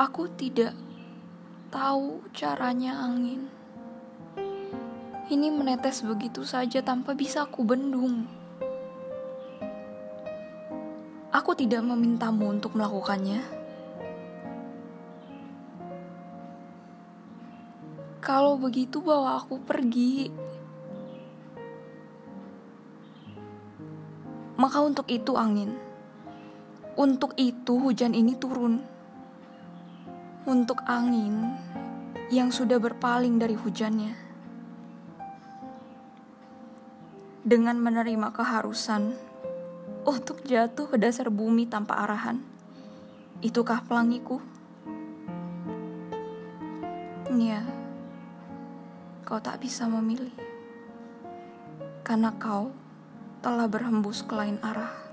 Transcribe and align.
Aku 0.00 0.32
tidak 0.32 0.72
tahu 1.68 2.24
caranya 2.32 3.04
angin. 3.04 3.52
Ini 5.28 5.52
menetes 5.52 6.00
begitu 6.00 6.40
saja 6.40 6.80
tanpa 6.80 7.12
bisa 7.12 7.44
aku 7.44 7.60
bendung. 7.60 8.24
Aku 11.28 11.52
tidak 11.52 11.84
memintamu 11.84 12.48
untuk 12.48 12.80
melakukannya. 12.80 13.44
Kalau 18.24 18.56
begitu 18.56 19.04
bawa 19.04 19.36
aku 19.36 19.60
pergi. 19.60 20.32
Maka 24.56 24.80
untuk 24.80 25.04
itu 25.12 25.36
angin. 25.36 25.76
Untuk 26.96 27.36
itu 27.36 27.76
hujan 27.76 28.16
ini 28.16 28.32
turun. 28.40 28.99
Untuk 30.48 30.80
angin 30.88 31.52
yang 32.32 32.48
sudah 32.48 32.80
berpaling 32.80 33.36
dari 33.36 33.58
hujannya. 33.58 34.16
Dengan 37.44 37.76
menerima 37.76 38.32
keharusan 38.32 39.12
untuk 40.08 40.40
jatuh 40.48 40.88
ke 40.88 40.96
dasar 40.96 41.28
bumi 41.28 41.68
tanpa 41.68 42.00
arahan. 42.00 42.40
Itukah 43.44 43.84
pelangiku? 43.84 44.40
Ya, 47.36 47.60
kau 49.28 49.44
tak 49.44 49.60
bisa 49.60 49.84
memilih. 49.92 50.32
Karena 52.00 52.32
kau 52.40 52.72
telah 53.44 53.68
berhembus 53.68 54.24
ke 54.24 54.32
lain 54.32 54.56
arah. 54.64 55.09